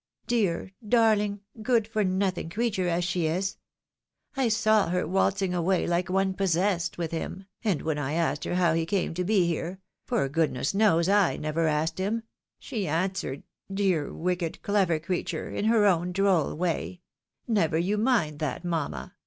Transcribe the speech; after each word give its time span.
Dear, 0.25 0.71
darling, 0.89 1.41
good 1.61 1.87
for 1.87 2.03
nothing 2.03 2.49
creature 2.49 2.87
as 2.87 3.03
she 3.03 3.27
is! 3.27 3.57
I 4.35 4.47
saw 4.47 4.89
her 4.89 5.07
waltzing 5.07 5.53
away 5.53 5.85
like 5.85 6.09
one 6.09 6.33
possessed 6.33 6.97
with 6.97 7.11
him, 7.11 7.45
and 7.63 7.83
when 7.83 7.99
I 7.99 8.13
asked 8.13 8.43
her 8.45 8.55
how 8.55 8.73
he 8.73 8.87
came 8.87 9.13
to 9.13 9.23
be 9.23 9.45
here— 9.45 9.79
^for 10.09 10.27
goodness 10.31 10.73
knows 10.73 11.07
I 11.07 11.37
never 11.37 11.67
asked 11.67 11.99
him— 11.99 12.23
she 12.59 12.87
answered, 12.87 13.43
dear, 13.71 14.11
wicked, 14.11 14.63
clever 14.63 14.97
creature," 14.97 15.51
in 15.51 15.65
her 15.65 15.85
own 15.85 16.13
droll 16.13 16.55
way,' 16.55 17.01
Never 17.47 17.77
you 17.77 17.99
mind 17.99 18.39
that, 18.39 18.63
mamma! 18.65 19.13